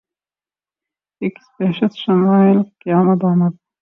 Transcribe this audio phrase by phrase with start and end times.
[1.21, 3.61] یہ کس بہشت شمائل کی آمد آمد ہے!